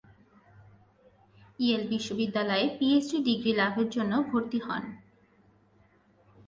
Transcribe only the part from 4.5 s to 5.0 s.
হন।